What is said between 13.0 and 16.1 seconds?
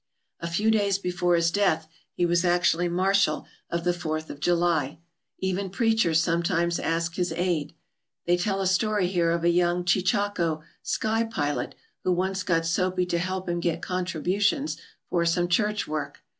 to help him get contributions for some church